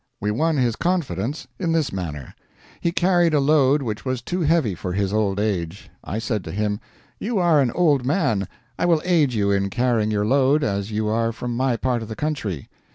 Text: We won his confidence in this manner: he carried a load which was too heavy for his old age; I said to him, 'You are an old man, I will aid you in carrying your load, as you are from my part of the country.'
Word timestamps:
We 0.19 0.31
won 0.31 0.57
his 0.57 0.75
confidence 0.75 1.45
in 1.59 1.73
this 1.73 1.93
manner: 1.93 2.33
he 2.79 2.91
carried 2.91 3.35
a 3.35 3.39
load 3.39 3.83
which 3.83 4.03
was 4.03 4.23
too 4.23 4.41
heavy 4.41 4.73
for 4.73 4.93
his 4.93 5.13
old 5.13 5.39
age; 5.39 5.91
I 6.03 6.17
said 6.17 6.43
to 6.45 6.51
him, 6.51 6.79
'You 7.19 7.37
are 7.37 7.61
an 7.61 7.69
old 7.69 8.03
man, 8.03 8.47
I 8.79 8.87
will 8.87 9.03
aid 9.05 9.33
you 9.33 9.51
in 9.51 9.69
carrying 9.69 10.09
your 10.09 10.25
load, 10.25 10.63
as 10.63 10.89
you 10.91 11.07
are 11.07 11.31
from 11.31 11.55
my 11.55 11.77
part 11.77 12.01
of 12.01 12.07
the 12.07 12.15
country.' 12.15 12.67